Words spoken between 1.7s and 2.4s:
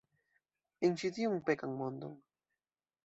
mondon.